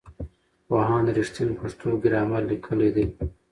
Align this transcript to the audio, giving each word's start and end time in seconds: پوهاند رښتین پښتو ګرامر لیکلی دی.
پوهاند 0.67 1.07
رښتین 1.17 1.49
پښتو 1.59 1.87
ګرامر 2.03 2.41
لیکلی 2.51 2.89
دی. 2.95 3.05